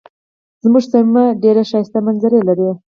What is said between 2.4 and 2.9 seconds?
لري.